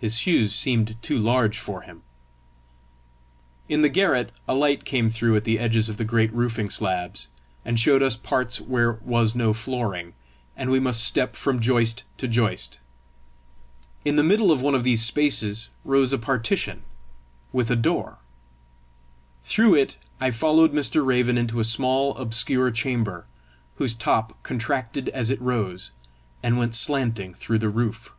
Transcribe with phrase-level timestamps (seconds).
[0.00, 2.02] His shoes seemed too large for him.
[3.68, 7.28] In the garret a light came through at the edges of the great roofing slabs,
[7.64, 10.14] and showed us parts where was no flooring,
[10.56, 12.80] and we must step from joist to joist:
[14.04, 16.82] in the middle of one of these spaces rose a partition,
[17.52, 18.18] with a door:
[19.44, 21.06] through it I followed Mr.
[21.06, 23.26] Raven into a small, obscure chamber,
[23.76, 25.92] whose top contracted as it rose,
[26.42, 28.12] and went slanting through the roof.